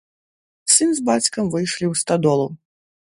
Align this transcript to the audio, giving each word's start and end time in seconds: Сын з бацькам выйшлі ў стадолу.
Сын 0.75 0.89
з 0.99 1.05
бацькам 1.09 1.45
выйшлі 1.57 1.85
ў 1.91 2.03
стадолу. 2.03 2.47